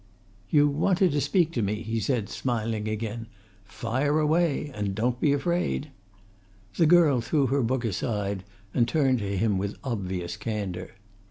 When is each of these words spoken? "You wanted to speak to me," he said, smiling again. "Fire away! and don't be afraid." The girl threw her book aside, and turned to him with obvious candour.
"You 0.49 0.67
wanted 0.67 1.11
to 1.11 1.21
speak 1.21 1.51
to 1.51 1.61
me," 1.61 1.83
he 1.83 1.99
said, 1.99 2.27
smiling 2.27 2.87
again. 2.87 3.27
"Fire 3.63 4.17
away! 4.17 4.71
and 4.73 4.95
don't 4.95 5.19
be 5.19 5.31
afraid." 5.31 5.91
The 6.77 6.87
girl 6.87 7.21
threw 7.21 7.45
her 7.45 7.61
book 7.61 7.85
aside, 7.85 8.43
and 8.73 8.87
turned 8.87 9.19
to 9.19 9.37
him 9.37 9.59
with 9.59 9.77
obvious 9.83 10.37
candour. 10.37 10.89